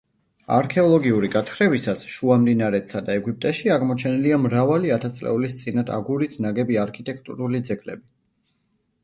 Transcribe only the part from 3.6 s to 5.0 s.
აღმოჩენილია მრავალი